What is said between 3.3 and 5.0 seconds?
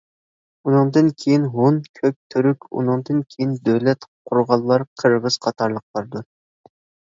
كېيىن دۆلەت قۇرغانلار